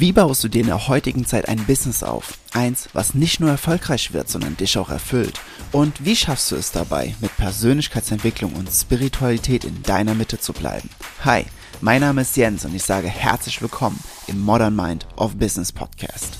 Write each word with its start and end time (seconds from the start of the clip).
Wie 0.00 0.14
baust 0.14 0.42
du 0.42 0.48
dir 0.48 0.62
in 0.62 0.68
der 0.68 0.88
heutigen 0.88 1.26
Zeit 1.26 1.46
ein 1.46 1.66
Business 1.66 2.02
auf? 2.02 2.38
Eins, 2.54 2.88
was 2.94 3.12
nicht 3.12 3.38
nur 3.38 3.50
erfolgreich 3.50 4.14
wird, 4.14 4.30
sondern 4.30 4.56
dich 4.56 4.78
auch 4.78 4.88
erfüllt. 4.88 5.38
Und 5.72 6.06
wie 6.06 6.16
schaffst 6.16 6.50
du 6.50 6.56
es 6.56 6.72
dabei, 6.72 7.14
mit 7.20 7.36
Persönlichkeitsentwicklung 7.36 8.54
und 8.54 8.70
Spiritualität 8.70 9.62
in 9.62 9.82
deiner 9.82 10.14
Mitte 10.14 10.38
zu 10.38 10.54
bleiben? 10.54 10.88
Hi, 11.22 11.44
mein 11.82 12.00
Name 12.00 12.22
ist 12.22 12.34
Jens 12.38 12.64
und 12.64 12.74
ich 12.74 12.82
sage 12.82 13.08
herzlich 13.08 13.60
willkommen 13.60 14.02
im 14.26 14.40
Modern 14.40 14.74
Mind 14.74 15.06
of 15.18 15.36
Business 15.36 15.70
Podcast. 15.70 16.38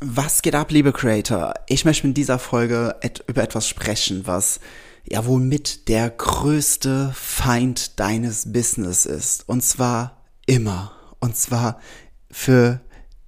Was 0.00 0.42
geht 0.42 0.54
ab, 0.54 0.70
liebe 0.70 0.92
Creator? 0.92 1.54
Ich 1.66 1.86
möchte 1.86 2.08
in 2.08 2.12
dieser 2.12 2.38
Folge 2.38 2.96
et 3.00 3.24
über 3.26 3.42
etwas 3.42 3.66
sprechen, 3.66 4.26
was 4.26 4.60
ja 5.08 5.24
wohl 5.24 5.40
mit 5.40 5.88
der 5.88 6.10
größte 6.10 7.10
Feind 7.14 7.98
deines 7.98 8.52
Business 8.52 9.06
ist. 9.06 9.48
Und 9.48 9.62
zwar 9.62 10.19
immer. 10.50 10.92
Und 11.20 11.36
zwar 11.36 11.80
für 12.30 12.80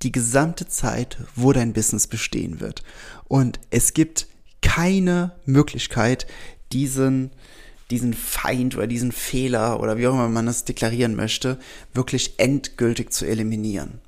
die 0.03 0.13
gesamte 0.13 0.67
Zeit, 0.67 1.19
wo 1.37 1.53
dein 1.53 1.73
Business 1.73 2.09
bestehen 2.09 2.61
wird. 2.61 2.83
Und 3.29 3.61
es 3.71 3.95
gibt 3.95 4.27
keine 4.61 5.33
Möglichkeit, 5.47 6.27
diesen, 6.73 7.31
diesen 7.91 8.13
Feind 8.13 8.77
oder 8.77 8.89
diesen 8.89 9.13
Fehler 9.13 9.79
oder 9.81 9.99
wie 9.99 10.09
auch 10.09 10.15
immer 10.15 10.29
man 10.29 10.47
das 10.47 10.65
deklarieren 10.65 11.15
möchte, 11.15 11.59
wirklich 11.95 12.35
endgültig 12.39 13.13
zu 13.13 13.25
eliminieren. 13.25 14.01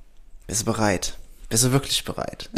Bist 0.49 0.63
du 0.63 0.65
bereit? 0.67 1.17
Bist 1.49 1.63
du 1.63 1.71
wirklich 1.71 2.05
bereit? 2.05 2.51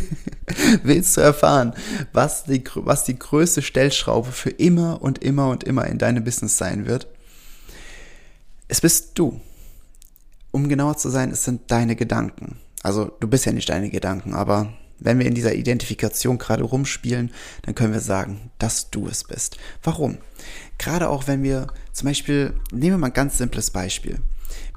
Willst 0.82 1.16
du 1.16 1.20
erfahren, 1.20 1.72
was 2.12 2.44
die, 2.44 2.64
was 2.74 3.04
die 3.04 3.18
größte 3.18 3.62
Stellschraube 3.62 4.32
für 4.32 4.50
immer 4.50 5.02
und 5.02 5.22
immer 5.22 5.50
und 5.50 5.62
immer 5.62 5.86
in 5.86 5.98
deinem 5.98 6.24
Business 6.24 6.58
sein 6.58 6.86
wird? 6.86 7.06
Es 8.66 8.80
bist 8.80 9.12
du 9.14 9.40
um 10.54 10.68
genauer 10.68 10.96
zu 10.96 11.08
sein, 11.08 11.32
es 11.32 11.44
sind 11.44 11.62
deine 11.72 11.96
Gedanken. 11.96 12.58
Also 12.84 13.10
du 13.18 13.26
bist 13.26 13.44
ja 13.44 13.50
nicht 13.50 13.68
deine 13.68 13.90
Gedanken, 13.90 14.34
aber 14.34 14.72
wenn 15.00 15.18
wir 15.18 15.26
in 15.26 15.34
dieser 15.34 15.54
Identifikation 15.54 16.38
gerade 16.38 16.62
rumspielen, 16.62 17.32
dann 17.62 17.74
können 17.74 17.92
wir 17.92 18.00
sagen, 18.00 18.52
dass 18.58 18.88
du 18.90 19.08
es 19.08 19.24
bist. 19.24 19.58
Warum? 19.82 20.18
Gerade 20.78 21.08
auch 21.08 21.26
wenn 21.26 21.42
wir 21.42 21.66
zum 21.92 22.06
Beispiel, 22.06 22.54
nehmen 22.70 22.94
wir 22.94 22.98
mal 22.98 23.06
ein 23.08 23.12
ganz 23.12 23.36
simples 23.36 23.72
Beispiel 23.72 24.20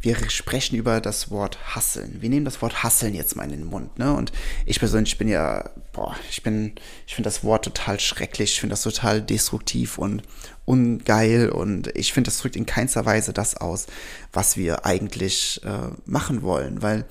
wir 0.01 0.29
sprechen 0.29 0.75
über 0.75 1.01
das 1.01 1.31
Wort 1.31 1.57
Hasseln. 1.75 2.21
Wir 2.21 2.29
nehmen 2.29 2.45
das 2.45 2.61
Wort 2.61 2.83
Hasseln 2.83 3.15
jetzt 3.15 3.35
mal 3.35 3.45
in 3.45 3.49
den 3.49 3.65
Mund, 3.65 3.97
ne? 3.97 4.13
Und 4.13 4.31
ich 4.65 4.79
persönlich 4.79 5.17
bin 5.17 5.27
ja, 5.27 5.69
boah, 5.91 6.15
ich 6.29 6.43
bin, 6.43 6.75
ich 7.07 7.15
finde 7.15 7.27
das 7.27 7.43
Wort 7.43 7.65
total 7.65 7.99
schrecklich, 7.99 8.53
ich 8.53 8.59
finde 8.59 8.73
das 8.73 8.83
total 8.83 9.21
destruktiv 9.21 9.97
und 9.97 10.21
ungeil 10.65 11.49
und 11.49 11.87
ich 11.95 12.13
finde, 12.13 12.29
das 12.29 12.39
drückt 12.39 12.55
in 12.55 12.65
keinster 12.65 13.05
Weise 13.05 13.33
das 13.33 13.57
aus, 13.57 13.87
was 14.33 14.55
wir 14.55 14.85
eigentlich 14.85 15.61
äh, 15.63 15.89
machen 16.05 16.43
wollen, 16.43 16.81
weil 16.81 17.05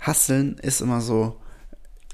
Hasseln 0.00 0.58
ist 0.58 0.80
immer 0.80 1.00
so, 1.00 1.41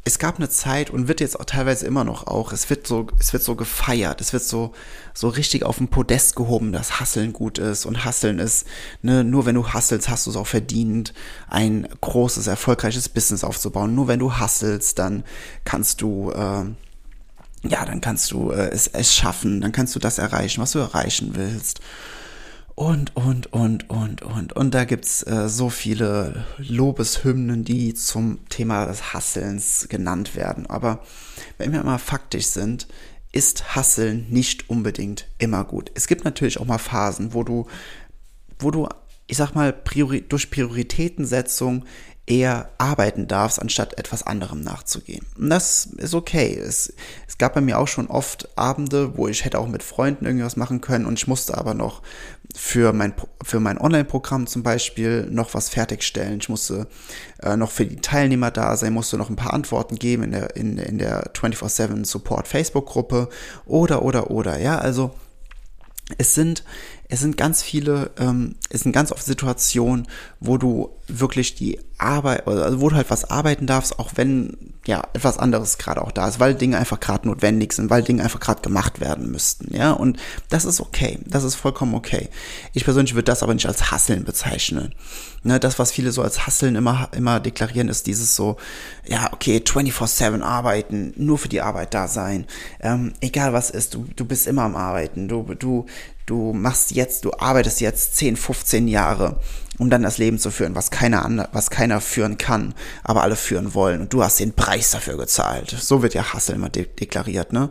es 0.05 0.19
gab 0.19 0.37
eine 0.37 0.49
Zeit 0.49 0.91
und 0.91 1.09
wird 1.09 1.21
jetzt 1.21 1.39
auch 1.39 1.45
teilweise 1.45 1.87
immer 1.87 2.05
noch 2.05 2.27
auch, 2.27 2.53
es 2.53 2.71
wird 2.71 2.87
so, 2.87 3.09
es 3.19 3.33
wird 3.33 3.43
so 3.43 3.57
gefeiert, 3.57 4.21
es 4.21 4.33
wird 4.33 4.43
so, 4.43 4.73
so 5.13 5.29
richtig 5.29 5.65
auf 5.65 5.79
den 5.79 5.89
Podest 5.89 6.37
gehoben, 6.37 6.73
dass 6.73 7.01
Hasseln 7.01 7.33
gut 7.33 7.59
ist 7.59 7.85
und 7.85 8.05
Hasseln 8.05 8.39
ist, 8.39 8.67
ne, 9.03 9.25
nur 9.25 9.47
wenn 9.47 9.55
du 9.55 9.69
hasselst, 9.69 10.09
hast 10.09 10.27
du 10.27 10.31
es 10.31 10.37
auch 10.37 10.47
verdient, 10.47 11.13
ein 11.49 11.89
großes, 12.01 12.47
erfolgreiches 12.47 13.09
Business 13.09 13.45
aufzubauen. 13.45 13.95
Nur 13.95 14.09
wenn 14.09 14.19
du 14.19 14.35
hasselst, 14.35 14.99
dann 14.99 15.25
kannst 15.65 16.01
du, 16.01 16.31
äh, 16.31 16.65
ja, 17.69 17.85
dann 17.85 18.01
kannst 18.01 18.31
du 18.31 18.51
äh, 18.51 18.71
es, 18.71 18.87
es 18.87 19.15
schaffen, 19.15 19.61
dann 19.61 19.73
kannst 19.73 19.95
du 19.95 19.99
das 19.99 20.19
erreichen, 20.19 20.63
was 20.63 20.73
du 20.73 20.79
erreichen 20.79 21.33
willst 21.35 21.81
und, 22.79 23.17
und, 23.17 23.53
und, 23.53 23.91
und, 23.91 24.23
und. 24.23 24.53
Und 24.53 24.73
da 24.73 24.85
gibt's 24.85 25.25
äh, 25.25 25.49
so 25.49 25.69
viele 25.69 26.45
Lobeshymnen, 26.59 27.65
die 27.65 27.93
zum 27.93 28.49
Thema 28.51 28.87
des 28.87 29.13
Hasselns 29.13 29.89
genannt 29.89 30.37
werden. 30.37 30.67
Aber 30.67 31.03
wenn 31.57 31.73
wir 31.73 31.83
mal 31.83 31.99
faktisch 31.99 32.47
sind, 32.47 32.87
ist 33.33 33.75
Hasseln 33.75 34.27
nicht 34.31 34.71
unbedingt 34.71 35.27
immer 35.39 35.65
gut. 35.65 35.91
Es 35.97 36.07
gibt 36.07 36.25
natürlich 36.25 36.61
auch 36.61 36.67
mal 36.67 36.79
Phasen, 36.79 37.35
wo 37.35 37.43
du, 37.43 37.67
wo 38.61 38.71
du, 38.71 38.87
ich 39.27 39.39
sag 39.39 39.57
mal, 39.57 39.73
Priori 39.73 40.25
durch 40.29 40.49
Prioritätensetzung 40.49 41.85
eher 42.29 42.69
arbeiten 42.79 43.27
darfst, 43.27 43.61
anstatt 43.61 43.99
etwas 43.99 44.23
anderem 44.23 44.61
nachzugehen. 44.61 45.25
Und 45.37 45.51
das 45.51 45.87
ist 45.87 46.15
okay. 46.15 46.55
Es, 46.55 46.93
es 47.27 47.39
gab 47.39 47.55
bei 47.55 47.61
mir 47.61 47.79
auch 47.79 47.89
schon 47.89 48.09
oft 48.09 48.49
Abende, 48.57 49.17
wo 49.17 49.29
ich 49.29 49.45
hätte 49.45 49.59
auch 49.59 49.69
mit 49.69 49.83
Freunden 49.83 50.27
irgendwas 50.27 50.57
machen 50.57 50.81
können 50.81 51.07
und 51.07 51.19
ich 51.19 51.27
musste 51.27 51.57
aber 51.57 51.75
noch 51.75 52.03
für 52.55 52.93
mein, 52.93 53.15
für 53.43 53.61
mein 53.61 53.79
Online-Programm 53.79 54.47
zum 54.47 54.63
Beispiel 54.63 55.27
noch 55.31 55.55
was 55.55 55.69
fertigstellen. 55.69 56.39
Ich 56.41 56.49
musste 56.49 56.87
äh, 57.43 57.57
noch 57.57 57.71
für 57.71 57.87
die 57.87 58.01
Teilnehmer 58.01 58.51
da 58.51 58.77
sein, 58.77 58.93
musste 58.93 59.19
noch 59.19 59.31
ein 59.31 59.37
paar 59.37 59.55
Antworten 59.55 59.99
geben 59.99 60.25
in 60.25 60.33
der, 60.33 60.57
in, 60.57 60.79
in 60.79 60.99
der 60.99 61.33
24-7 61.35 62.05
Support 62.05 62.49
Facebook-Gruppe 62.49 63.29
oder, 63.67 64.03
oder, 64.03 64.31
oder. 64.31 64.59
Ja, 64.59 64.79
also 64.79 65.15
es 66.17 66.35
sind, 66.35 66.65
es 67.09 67.21
sind 67.21 67.37
ganz 67.37 67.63
viele, 67.63 68.11
ähm, 68.19 68.55
es 68.71 68.81
sind 68.81 68.93
ganz 68.93 69.13
oft 69.13 69.25
Situationen, 69.25 70.09
wo 70.41 70.57
du 70.57 70.91
wirklich 71.07 71.55
die 71.55 71.79
Arbeit, 71.99 72.47
also 72.47 72.81
wo 72.81 72.89
du 72.89 72.97
halt 72.97 73.11
was 73.11 73.31
arbeiten 73.31 73.67
darfst, 73.67 73.99
auch 73.99 74.13
wenn 74.15 74.57
ja 74.87 75.03
etwas 75.13 75.39
anderes 75.39 75.79
gerade 75.79 76.01
auch 76.01 76.13
da 76.13 76.29
ist, 76.29 76.41
weil 76.41 76.55
Dinge 76.55 76.79
einfach 76.79 77.01
gerade 77.01 77.29
notwendig 77.29 77.73
sind, 77.73 77.91
weil 77.91 78.03
Dinge 78.03 78.23
einfach 78.23 78.41
gerade 78.41 78.63
gemacht 78.63 79.01
werden 79.01 79.31
müssten, 79.31 79.75
ja. 79.75 79.93
Und 79.93 80.19
das 80.49 80.65
ist 80.65 80.81
okay, 80.81 81.19
das 81.27 81.45
ist 81.45 81.57
vollkommen 81.57 81.95
okay. 81.95 82.29
Ich 82.73 82.85
persönlich 82.85 83.15
würde 83.15 83.25
das 83.25 83.43
aber 83.43 83.53
nicht 83.53 83.67
als 83.67 83.91
Hasseln 83.91 84.25
bezeichnen. 84.25 84.95
Ne, 85.43 85.61
das, 85.61 85.79
was 85.79 85.93
viele 85.93 86.11
so 86.11 86.23
als 86.23 86.47
Hasseln 86.47 86.75
immer, 86.75 87.09
immer 87.13 87.39
deklarieren, 87.39 87.89
ist 87.89 88.07
dieses 88.07 88.35
so, 88.35 88.57
ja, 89.07 89.33
okay, 89.33 89.63
24-7 89.65 90.43
arbeiten, 90.43 91.13
nur 91.17 91.39
für 91.39 91.49
die 91.49 91.61
Arbeit 91.61 91.95
da 91.95 92.09
sein. 92.09 92.47
Ähm, 92.81 93.13
egal 93.21 93.53
was 93.53 93.71
ist, 93.71 93.95
du, 93.95 94.07
du 94.17 94.25
bist 94.25 94.47
immer 94.47 94.63
am 94.63 94.75
Arbeiten. 94.75 95.29
Du, 95.29 95.43
du, 95.59 95.87
du 96.27 96.53
machst 96.53 96.93
jetzt, 96.93 97.25
du 97.25 97.33
arbeitest 97.33 97.81
jetzt 97.81 98.17
10, 98.17 98.37
15 98.37 98.89
Jahre, 98.89 99.41
um 99.79 99.91
dann 99.91 100.03
das 100.03 100.19
Leben 100.19 100.39
zu 100.39 100.51
führen, 100.51 100.75
was 100.75 100.91
keiner, 100.91 101.49
was 101.53 101.71
keiner 101.71 102.01
führen 102.01 102.37
kann, 102.37 102.75
aber 103.05 103.23
alle 103.23 103.37
führen 103.37 103.75
wollen. 103.75 104.01
Und 104.01 104.13
du 104.13 104.23
hast 104.23 104.41
den 104.41 104.53
Preis 104.53 104.91
dafür 104.91 105.17
gezahlt. 105.17 105.71
So 105.71 106.03
wird 106.03 106.15
ja 106.15 106.35
Hustle 106.35 106.57
immer 106.57 106.69
de 106.69 106.87
deklariert, 106.87 107.53
ne? 107.53 107.71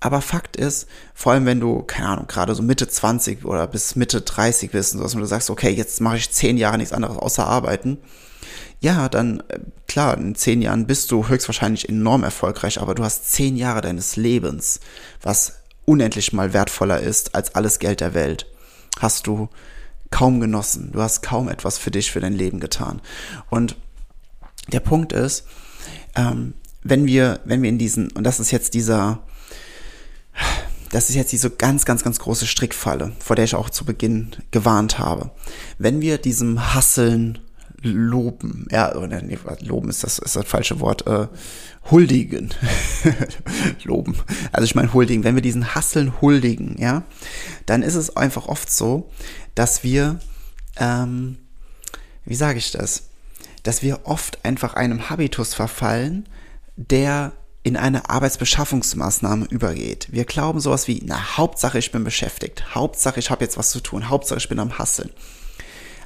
Aber 0.00 0.20
Fakt 0.20 0.56
ist, 0.56 0.86
vor 1.14 1.32
allem 1.32 1.46
wenn 1.46 1.60
du, 1.60 1.82
keine 1.82 2.08
Ahnung, 2.08 2.26
gerade 2.26 2.54
so 2.54 2.62
Mitte 2.62 2.86
20 2.86 3.46
oder 3.46 3.66
bis 3.66 3.96
Mitte 3.96 4.20
30 4.20 4.70
bist 4.70 4.94
und, 4.94 5.08
so, 5.08 5.16
und 5.16 5.22
du 5.22 5.26
sagst, 5.26 5.48
okay, 5.48 5.70
jetzt 5.70 6.00
mache 6.02 6.18
ich 6.18 6.30
10 6.30 6.58
Jahre 6.58 6.76
nichts 6.76 6.92
anderes 6.92 7.16
außer 7.16 7.46
arbeiten, 7.46 7.96
ja, 8.80 9.08
dann 9.08 9.42
äh, 9.48 9.60
klar, 9.88 10.18
in 10.18 10.34
10 10.34 10.60
Jahren 10.60 10.86
bist 10.86 11.10
du 11.10 11.28
höchstwahrscheinlich 11.28 11.88
enorm 11.88 12.22
erfolgreich, 12.22 12.82
aber 12.82 12.94
du 12.94 13.02
hast 13.02 13.32
10 13.32 13.56
Jahre 13.56 13.80
deines 13.80 14.16
Lebens, 14.16 14.80
was 15.22 15.54
unendlich 15.86 16.34
mal 16.34 16.52
wertvoller 16.52 17.00
ist 17.00 17.34
als 17.34 17.54
alles 17.54 17.78
Geld 17.78 18.00
der 18.00 18.12
Welt, 18.12 18.46
hast 19.00 19.26
du 19.26 19.48
kaum 20.14 20.38
genossen. 20.38 20.92
Du 20.92 21.02
hast 21.02 21.22
kaum 21.22 21.48
etwas 21.48 21.76
für 21.76 21.90
dich, 21.90 22.12
für 22.12 22.20
dein 22.20 22.34
Leben 22.34 22.60
getan. 22.60 23.02
Und 23.50 23.74
der 24.72 24.78
Punkt 24.78 25.12
ist, 25.12 25.44
ähm, 26.14 26.54
wenn 26.84 27.04
wir, 27.04 27.40
wenn 27.44 27.62
wir 27.62 27.68
in 27.68 27.78
diesen, 27.78 28.12
und 28.12 28.22
das 28.22 28.38
ist 28.38 28.52
jetzt 28.52 28.74
dieser, 28.74 29.24
das 30.92 31.08
ist 31.08 31.16
jetzt 31.16 31.32
diese 31.32 31.50
ganz, 31.50 31.84
ganz, 31.84 32.04
ganz 32.04 32.20
große 32.20 32.46
Strickfalle, 32.46 33.10
vor 33.18 33.34
der 33.34 33.46
ich 33.46 33.56
auch 33.56 33.70
zu 33.70 33.84
Beginn 33.84 34.36
gewarnt 34.52 35.00
habe. 35.00 35.32
Wenn 35.78 36.00
wir 36.00 36.18
diesem 36.18 36.74
Hasseln 36.74 37.40
loben, 37.84 38.66
ja, 38.70 38.94
oder 38.94 39.22
nee, 39.22 39.38
loben 39.60 39.90
ist 39.90 40.02
das, 40.02 40.18
ist 40.18 40.36
das 40.36 40.46
falsche 40.46 40.80
Wort, 40.80 41.06
äh, 41.06 41.28
huldigen, 41.90 42.52
loben, 43.84 44.16
also 44.52 44.64
ich 44.64 44.74
meine 44.74 44.92
huldigen, 44.92 45.24
wenn 45.24 45.34
wir 45.34 45.42
diesen 45.42 45.74
Hasseln 45.74 46.20
huldigen, 46.20 46.76
ja, 46.78 47.02
dann 47.66 47.82
ist 47.82 47.94
es 47.94 48.16
einfach 48.16 48.46
oft 48.46 48.72
so, 48.72 49.10
dass 49.54 49.84
wir, 49.84 50.18
ähm, 50.76 51.38
wie 52.24 52.34
sage 52.34 52.58
ich 52.58 52.72
das, 52.72 53.04
dass 53.62 53.82
wir 53.82 54.00
oft 54.04 54.44
einfach 54.44 54.74
einem 54.74 55.10
Habitus 55.10 55.54
verfallen, 55.54 56.28
der 56.76 57.32
in 57.62 57.78
eine 57.78 58.10
Arbeitsbeschaffungsmaßnahme 58.10 59.46
übergeht. 59.46 60.08
Wir 60.10 60.26
glauben 60.26 60.60
sowas 60.60 60.86
wie, 60.86 61.00
na, 61.04 61.38
Hauptsache 61.38 61.78
ich 61.78 61.92
bin 61.92 62.04
beschäftigt, 62.04 62.74
Hauptsache 62.74 63.18
ich 63.18 63.30
habe 63.30 63.42
jetzt 63.42 63.56
was 63.56 63.70
zu 63.70 63.80
tun, 63.80 64.10
Hauptsache 64.10 64.38
ich 64.38 64.48
bin 64.48 64.58
am 64.58 64.78
Hasseln. 64.78 65.10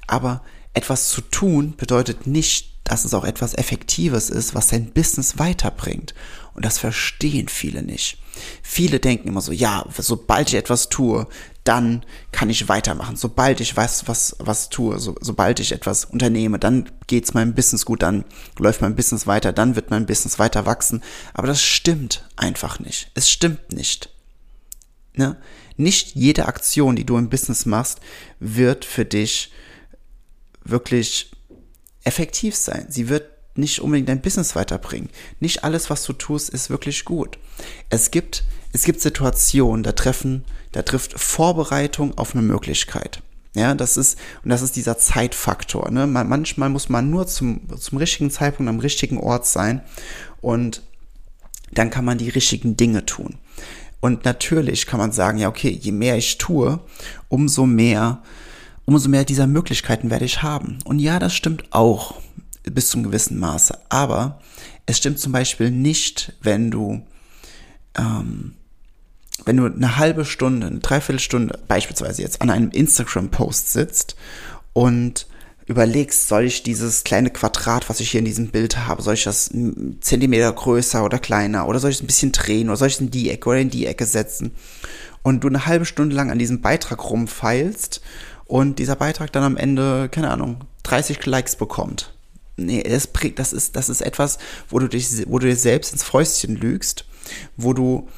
Aber 0.06 0.42
etwas 0.78 1.08
zu 1.08 1.20
tun 1.20 1.74
bedeutet 1.76 2.26
nicht, 2.26 2.72
dass 2.84 3.04
es 3.04 3.12
auch 3.12 3.24
etwas 3.24 3.54
Effektives 3.54 4.30
ist, 4.30 4.54
was 4.54 4.68
dein 4.68 4.92
Business 4.92 5.38
weiterbringt. 5.38 6.14
Und 6.54 6.64
das 6.64 6.78
verstehen 6.78 7.48
viele 7.48 7.82
nicht. 7.82 8.18
Viele 8.62 8.98
denken 8.98 9.28
immer 9.28 9.40
so, 9.40 9.52
ja, 9.52 9.84
sobald 9.96 10.48
ich 10.48 10.54
etwas 10.54 10.88
tue, 10.88 11.26
dann 11.64 12.04
kann 12.32 12.48
ich 12.48 12.68
weitermachen. 12.68 13.16
Sobald 13.16 13.60
ich 13.60 13.76
weiß, 13.76 14.04
was, 14.06 14.36
was 14.38 14.70
tue, 14.70 14.98
so, 14.98 15.16
sobald 15.20 15.60
ich 15.60 15.72
etwas 15.72 16.06
unternehme, 16.06 16.58
dann 16.58 16.88
geht's 17.06 17.34
meinem 17.34 17.54
Business 17.54 17.84
gut, 17.84 18.02
dann 18.02 18.24
läuft 18.58 18.80
mein 18.80 18.96
Business 18.96 19.26
weiter, 19.26 19.52
dann 19.52 19.76
wird 19.76 19.90
mein 19.90 20.06
Business 20.06 20.38
weiter 20.38 20.64
wachsen. 20.64 21.02
Aber 21.34 21.46
das 21.46 21.62
stimmt 21.62 22.26
einfach 22.36 22.78
nicht. 22.78 23.10
Es 23.14 23.28
stimmt 23.28 23.72
nicht. 23.72 24.10
Ne? 25.14 25.36
Nicht 25.76 26.14
jede 26.14 26.46
Aktion, 26.46 26.96
die 26.96 27.04
du 27.04 27.18
im 27.18 27.28
Business 27.28 27.66
machst, 27.66 28.00
wird 28.40 28.84
für 28.84 29.04
dich 29.04 29.52
wirklich 30.70 31.30
effektiv 32.04 32.54
sein. 32.56 32.86
Sie 32.88 33.08
wird 33.08 33.30
nicht 33.54 33.80
unbedingt 33.80 34.08
dein 34.08 34.22
Business 34.22 34.54
weiterbringen. 34.54 35.10
Nicht 35.40 35.64
alles, 35.64 35.90
was 35.90 36.04
du 36.04 36.12
tust, 36.12 36.48
ist 36.48 36.70
wirklich 36.70 37.04
gut. 37.04 37.38
Es 37.90 38.10
gibt, 38.10 38.44
es 38.72 38.84
gibt 38.84 39.00
Situationen, 39.00 39.82
da 39.82 39.92
treffen, 39.92 40.44
da 40.72 40.82
trifft 40.82 41.18
Vorbereitung 41.18 42.16
auf 42.16 42.34
eine 42.34 42.42
Möglichkeit. 42.42 43.22
Ja, 43.54 43.74
das 43.74 43.96
ist, 43.96 44.18
und 44.44 44.50
das 44.50 44.62
ist 44.62 44.76
dieser 44.76 44.98
Zeitfaktor. 44.98 45.90
Ne? 45.90 46.06
manchmal 46.06 46.68
muss 46.68 46.88
man 46.88 47.10
nur 47.10 47.26
zum, 47.26 47.62
zum 47.78 47.98
richtigen 47.98 48.30
Zeitpunkt 48.30 48.70
am 48.70 48.78
richtigen 48.78 49.18
Ort 49.18 49.46
sein 49.46 49.82
und 50.40 50.82
dann 51.72 51.90
kann 51.90 52.04
man 52.04 52.18
die 52.18 52.28
richtigen 52.28 52.76
Dinge 52.76 53.04
tun. 53.04 53.38
Und 54.00 54.24
natürlich 54.24 54.86
kann 54.86 55.00
man 55.00 55.10
sagen, 55.12 55.38
ja, 55.38 55.48
okay, 55.48 55.70
je 55.70 55.92
mehr 55.92 56.16
ich 56.16 56.38
tue, 56.38 56.78
umso 57.28 57.66
mehr, 57.66 58.22
umso 58.88 59.10
mehr 59.10 59.24
dieser 59.24 59.46
Möglichkeiten 59.46 60.08
werde 60.08 60.24
ich 60.24 60.42
haben. 60.42 60.78
Und 60.86 60.98
ja, 60.98 61.18
das 61.18 61.34
stimmt 61.34 61.74
auch 61.74 62.14
bis 62.62 62.88
zum 62.88 63.02
gewissen 63.02 63.38
Maße. 63.38 63.78
Aber 63.90 64.40
es 64.86 64.96
stimmt 64.96 65.18
zum 65.18 65.30
Beispiel 65.30 65.70
nicht, 65.70 66.32
wenn 66.40 66.70
du, 66.70 67.02
ähm, 67.98 68.54
wenn 69.44 69.58
du 69.58 69.66
eine 69.66 69.98
halbe 69.98 70.24
Stunde, 70.24 70.68
eine 70.68 70.78
Dreiviertelstunde 70.78 71.58
beispielsweise 71.68 72.22
jetzt 72.22 72.40
an 72.40 72.48
einem 72.48 72.70
Instagram-Post 72.70 73.74
sitzt 73.74 74.16
und 74.72 75.26
überlegst, 75.66 76.28
soll 76.28 76.44
ich 76.44 76.62
dieses 76.62 77.04
kleine 77.04 77.28
Quadrat, 77.28 77.90
was 77.90 78.00
ich 78.00 78.12
hier 78.12 78.20
in 78.20 78.24
diesem 78.24 78.48
Bild 78.48 78.86
habe, 78.86 79.02
soll 79.02 79.14
ich 79.14 79.24
das 79.24 79.50
Zentimeter 80.00 80.50
größer 80.50 81.04
oder 81.04 81.18
kleiner 81.18 81.68
oder 81.68 81.78
soll 81.78 81.90
ich 81.90 81.98
es 81.98 82.02
ein 82.02 82.06
bisschen 82.06 82.32
drehen 82.32 82.70
oder 82.70 82.78
soll 82.78 82.88
ich 82.88 82.94
es 82.94 83.00
in 83.02 83.10
die 83.10 83.28
Ecke 83.28 83.50
oder 83.50 83.60
in 83.60 83.68
die 83.68 83.84
Ecke 83.84 84.06
setzen 84.06 84.52
und 85.22 85.44
du 85.44 85.48
eine 85.48 85.66
halbe 85.66 85.84
Stunde 85.84 86.16
lang 86.16 86.30
an 86.30 86.38
diesem 86.38 86.62
Beitrag 86.62 87.10
rumfeilst 87.10 88.00
und 88.48 88.78
dieser 88.80 88.96
Beitrag 88.96 89.30
dann 89.32 89.44
am 89.44 89.56
Ende, 89.56 90.08
keine 90.08 90.30
Ahnung, 90.30 90.64
30 90.82 91.24
Likes 91.26 91.54
bekommt. 91.54 92.12
Nee, 92.56 92.82
das, 92.82 93.08
das, 93.36 93.52
ist, 93.52 93.76
das 93.76 93.88
ist 93.88 94.00
etwas, 94.00 94.38
wo 94.68 94.80
du, 94.80 94.88
dich, 94.88 95.06
wo 95.28 95.38
du 95.38 95.46
dir 95.46 95.54
selbst 95.54 95.92
ins 95.92 96.02
Fäustchen 96.02 96.56
lügst, 96.56 97.04
wo 97.56 97.72
du 97.72 98.08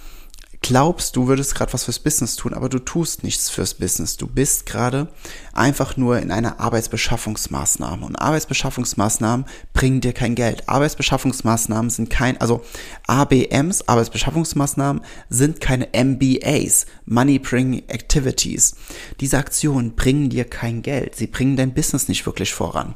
glaubst, 0.63 1.17
du 1.17 1.27
würdest 1.27 1.55
gerade 1.55 1.73
was 1.73 1.85
fürs 1.85 1.99
Business 1.99 2.37
tun, 2.37 2.53
aber 2.53 2.69
du 2.69 2.79
tust 2.79 3.25
nichts 3.25 3.49
fürs 3.49 3.75
Business. 3.75 4.17
Du 4.17 4.27
bist 4.27 4.67
gerade 4.67 5.09
einfach 5.53 5.97
nur 5.97 6.19
in 6.19 6.31
einer 6.31 6.61
Arbeitsbeschaffungsmaßnahme. 6.61 8.05
Und 8.05 8.17
Arbeitsbeschaffungsmaßnahmen 8.17 9.47
bringen 9.73 10.01
dir 10.01 10.13
kein 10.13 10.35
Geld. 10.35 10.69
Arbeitsbeschaffungsmaßnahmen 10.69 11.91
sind 11.91 12.11
kein, 12.11 12.41
also 12.41 12.63
ABMs, 13.07 13.89
Arbeitsbeschaffungsmaßnahmen, 13.89 15.03
sind 15.29 15.61
keine 15.61 15.89
MBAs, 15.93 16.87
Money 17.07 17.39
Bringing 17.39 17.89
Activities. 17.89 18.75
Diese 19.21 19.39
Aktionen 19.39 19.97
bringen 19.97 20.29
dir 20.29 20.45
kein 20.45 20.83
Geld. 20.83 21.17
Sie 21.17 21.27
bringen 21.27 21.57
dein 21.57 21.75
Business 21.75 22.09
nicht 22.09 22.27
wirklich 22.27 22.53
voran. 22.53 22.95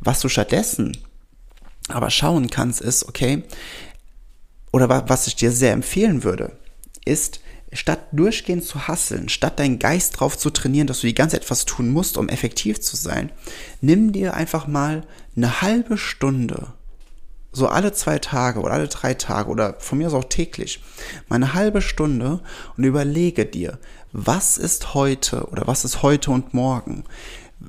Was 0.00 0.20
du 0.20 0.28
stattdessen 0.28 0.96
aber 1.88 2.10
schauen 2.10 2.50
kannst, 2.50 2.80
ist, 2.80 3.08
okay, 3.08 3.42
oder 4.72 5.08
was 5.08 5.26
ich 5.26 5.34
dir 5.34 5.50
sehr 5.50 5.72
empfehlen 5.72 6.22
würde, 6.22 6.56
ist, 7.04 7.40
statt 7.72 8.00
durchgehend 8.12 8.64
zu 8.64 8.88
hasseln, 8.88 9.28
statt 9.28 9.58
deinen 9.58 9.78
Geist 9.78 10.18
drauf 10.18 10.36
zu 10.36 10.50
trainieren, 10.50 10.86
dass 10.86 11.00
du 11.00 11.06
die 11.06 11.14
ganze 11.14 11.36
Zeit 11.36 11.44
etwas 11.44 11.64
tun 11.64 11.90
musst, 11.90 12.16
um 12.16 12.28
effektiv 12.28 12.80
zu 12.80 12.96
sein, 12.96 13.30
nimm 13.80 14.12
dir 14.12 14.34
einfach 14.34 14.66
mal 14.66 15.06
eine 15.36 15.62
halbe 15.62 15.96
Stunde, 15.96 16.72
so 17.52 17.68
alle 17.68 17.92
zwei 17.92 18.18
Tage 18.18 18.60
oder 18.60 18.74
alle 18.74 18.88
drei 18.88 19.14
Tage 19.14 19.50
oder 19.50 19.76
von 19.78 19.98
mir 19.98 20.08
aus 20.08 20.14
auch 20.14 20.24
täglich, 20.24 20.82
mal 21.28 21.36
eine 21.36 21.54
halbe 21.54 21.82
Stunde 21.82 22.40
und 22.76 22.84
überlege 22.84 23.46
dir, 23.46 23.78
was 24.12 24.56
ist 24.56 24.94
heute 24.94 25.46
oder 25.50 25.66
was 25.66 25.84
ist 25.84 26.02
heute 26.02 26.30
und 26.30 26.54
morgen 26.54 27.04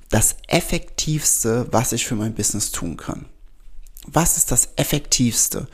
das 0.10 0.36
Effektivste, 0.48 1.68
was 1.72 1.92
ich 1.92 2.06
für 2.06 2.16
mein 2.16 2.34
Business 2.34 2.72
tun 2.72 2.98
kann? 2.98 3.26
Was 4.08 4.38
ist 4.38 4.52
das 4.52 4.70
Effektivste? 4.78 5.68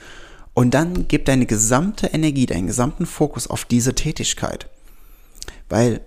Und 0.58 0.72
dann 0.72 1.08
gib 1.08 1.26
deine 1.26 1.46
gesamte 1.46 2.08
Energie, 2.08 2.48
deinen 2.48 2.66
gesamten 2.66 3.06
Fokus 3.06 3.46
auf 3.46 3.64
diese 3.64 3.94
Tätigkeit. 3.94 4.68
Weil 5.70 6.02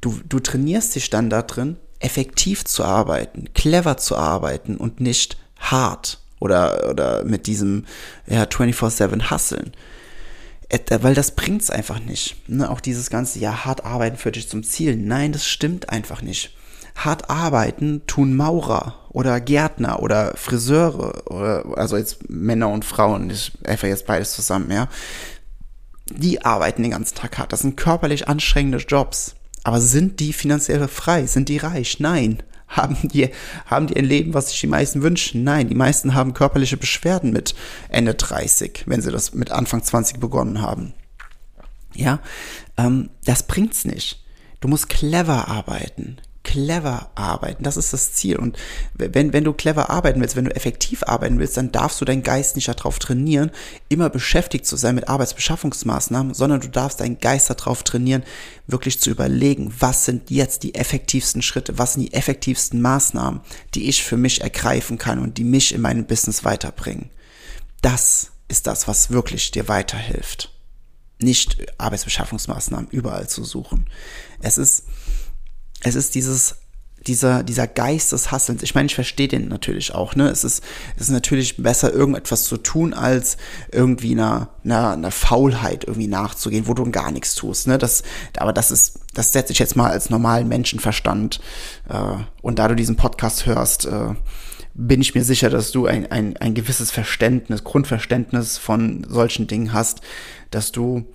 du, 0.00 0.18
du 0.28 0.40
trainierst 0.40 0.96
dich 0.96 1.08
dann 1.08 1.30
da 1.30 1.42
drin, 1.42 1.76
effektiv 2.00 2.64
zu 2.64 2.82
arbeiten, 2.82 3.44
clever 3.54 3.96
zu 3.96 4.16
arbeiten 4.16 4.76
und 4.76 4.98
nicht 4.98 5.36
hart 5.60 6.18
oder, 6.40 6.90
oder 6.90 7.22
mit 7.22 7.46
diesem 7.46 7.84
ja, 8.26 8.42
24-7 8.42 9.30
Hasseln. 9.30 9.70
Weil 10.90 11.14
das 11.14 11.36
bringt's 11.36 11.70
einfach 11.70 12.00
nicht. 12.00 12.48
Ne? 12.48 12.68
Auch 12.68 12.80
dieses 12.80 13.08
ganze, 13.08 13.38
ja, 13.38 13.66
hart 13.66 13.84
arbeiten 13.84 14.16
führt 14.16 14.34
dich 14.34 14.48
zum 14.48 14.64
Ziel. 14.64 14.96
Nein, 14.96 15.30
das 15.30 15.46
stimmt 15.46 15.90
einfach 15.90 16.22
nicht 16.22 16.50
hart 16.96 17.28
arbeiten 17.30 18.02
tun 18.06 18.34
Maurer 18.34 18.94
oder 19.16 19.40
Gärtner 19.40 20.02
oder 20.02 20.34
Friseure 20.36 21.30
oder 21.30 21.64
also 21.78 21.96
jetzt 21.96 22.28
Männer 22.28 22.68
und 22.68 22.84
Frauen, 22.84 23.30
ich 23.30 23.50
einfach 23.64 23.88
jetzt 23.88 24.06
beides 24.06 24.32
zusammen, 24.32 24.70
ja. 24.70 24.88
Die 26.10 26.44
arbeiten 26.44 26.82
den 26.82 26.90
ganzen 26.90 27.14
Tag 27.14 27.38
hart. 27.38 27.50
Das 27.50 27.60
sind 27.60 27.78
körperlich 27.78 28.28
anstrengende 28.28 28.76
Jobs. 28.76 29.34
Aber 29.64 29.80
sind 29.80 30.20
die 30.20 30.34
finanziell 30.34 30.86
frei? 30.86 31.24
Sind 31.26 31.48
die 31.48 31.56
reich? 31.56 31.98
Nein. 31.98 32.42
Haben 32.68 32.96
die, 33.08 33.30
haben 33.66 33.86
die 33.86 33.96
ein 33.96 34.04
Leben, 34.04 34.34
was 34.34 34.50
sich 34.50 34.60
die 34.60 34.66
meisten 34.66 35.00
wünschen? 35.00 35.44
Nein. 35.44 35.68
Die 35.68 35.76
meisten 35.76 36.14
haben 36.14 36.34
körperliche 36.34 36.76
Beschwerden 36.76 37.32
mit 37.32 37.54
Ende 37.88 38.14
30, 38.14 38.82
wenn 38.86 39.00
sie 39.00 39.12
das 39.12 39.34
mit 39.34 39.52
Anfang 39.52 39.84
20 39.84 40.18
begonnen 40.18 40.60
haben. 40.60 40.92
Ja, 41.94 42.18
ähm, 42.76 43.10
das 43.24 43.44
bringt's 43.44 43.84
nicht. 43.84 44.24
Du 44.58 44.66
musst 44.66 44.88
clever 44.88 45.46
arbeiten 45.46 46.16
clever 46.56 47.10
arbeiten. 47.16 47.62
Das 47.64 47.76
ist 47.76 47.92
das 47.92 48.14
Ziel. 48.14 48.36
Und 48.36 48.56
wenn, 48.94 49.34
wenn 49.34 49.44
du 49.44 49.52
clever 49.52 49.90
arbeiten 49.90 50.22
willst, 50.22 50.36
wenn 50.36 50.46
du 50.46 50.56
effektiv 50.56 51.02
arbeiten 51.02 51.38
willst, 51.38 51.58
dann 51.58 51.70
darfst 51.70 52.00
du 52.00 52.06
deinen 52.06 52.22
Geist 52.22 52.56
nicht 52.56 52.68
darauf 52.68 52.98
trainieren, 52.98 53.50
immer 53.90 54.08
beschäftigt 54.08 54.64
zu 54.64 54.76
sein 54.76 54.94
mit 54.94 55.06
Arbeitsbeschaffungsmaßnahmen, 55.06 56.32
sondern 56.32 56.60
du 56.60 56.68
darfst 56.68 57.00
deinen 57.00 57.20
Geist 57.20 57.50
darauf 57.50 57.82
trainieren, 57.82 58.22
wirklich 58.66 59.00
zu 59.00 59.10
überlegen, 59.10 59.74
was 59.78 60.06
sind 60.06 60.30
jetzt 60.30 60.62
die 60.62 60.74
effektivsten 60.74 61.42
Schritte, 61.42 61.76
was 61.76 61.92
sind 61.92 62.04
die 62.04 62.14
effektivsten 62.14 62.80
Maßnahmen, 62.80 63.42
die 63.74 63.90
ich 63.90 64.02
für 64.02 64.16
mich 64.16 64.40
ergreifen 64.40 64.96
kann 64.96 65.18
und 65.18 65.36
die 65.36 65.44
mich 65.44 65.74
in 65.74 65.82
meinem 65.82 66.06
Business 66.06 66.42
weiterbringen. 66.42 67.10
Das 67.82 68.30
ist 68.48 68.66
das, 68.66 68.88
was 68.88 69.10
wirklich 69.10 69.50
dir 69.50 69.68
weiterhilft. 69.68 70.54
Nicht 71.20 71.58
Arbeitsbeschaffungsmaßnahmen 71.76 72.88
überall 72.90 73.28
zu 73.28 73.44
suchen. 73.44 73.86
Es 74.40 74.56
ist, 74.56 74.84
es 75.82 75.94
ist 75.94 76.14
dieses 76.14 76.56
dieser, 77.06 77.42
dieser 77.42 77.66
Geist 77.66 78.12
des 78.12 78.30
Hasselns. 78.30 78.62
Ich 78.62 78.74
meine, 78.74 78.86
ich 78.86 78.94
verstehe 78.94 79.28
den 79.28 79.48
natürlich 79.48 79.94
auch, 79.94 80.16
ne? 80.16 80.28
Es 80.28 80.44
ist, 80.44 80.62
es 80.96 81.02
ist 81.02 81.10
natürlich 81.10 81.56
besser, 81.56 81.92
irgendetwas 81.92 82.44
zu 82.44 82.56
tun, 82.56 82.94
als 82.94 83.36
irgendwie 83.70 84.12
einer, 84.12 84.48
einer, 84.64 84.92
einer 84.92 85.10
Faulheit 85.10 85.84
irgendwie 85.84 86.08
nachzugehen, 86.08 86.66
wo 86.66 86.74
du 86.74 86.90
gar 86.90 87.10
nichts 87.10 87.34
tust, 87.34 87.68
ne? 87.68 87.78
Das, 87.78 88.02
aber 88.36 88.52
das 88.52 88.70
ist, 88.70 89.00
das 89.14 89.32
setze 89.32 89.52
ich 89.52 89.58
jetzt 89.58 89.76
mal 89.76 89.90
als 89.90 90.10
normalen 90.10 90.48
Menschenverstand. 90.48 91.40
Äh, 91.88 92.16
und 92.42 92.58
da 92.58 92.68
du 92.68 92.74
diesen 92.74 92.96
Podcast 92.96 93.46
hörst, 93.46 93.86
äh, 93.86 94.14
bin 94.74 95.00
ich 95.00 95.14
mir 95.14 95.24
sicher, 95.24 95.48
dass 95.48 95.70
du 95.70 95.86
ein, 95.86 96.10
ein, 96.10 96.36
ein 96.36 96.54
gewisses 96.54 96.90
Verständnis, 96.90 97.64
Grundverständnis 97.64 98.58
von 98.58 99.06
solchen 99.08 99.46
Dingen 99.46 99.72
hast, 99.72 100.00
dass 100.50 100.72
du 100.72 101.06